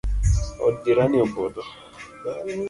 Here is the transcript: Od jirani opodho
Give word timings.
Od 0.67 0.75
jirani 0.85 1.21
opodho 1.25 1.61